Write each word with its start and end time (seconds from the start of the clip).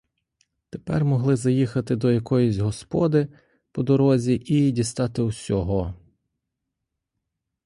Тепер 0.69 1.05
могли 1.05 1.35
заїхати 1.35 1.95
до 1.95 2.11
якоїсь 2.11 2.57
господи 2.57 3.27
по 3.71 3.83
дорозі 3.83 4.41
і 4.45 4.71
дістати 4.71 5.21
усього. 5.21 5.93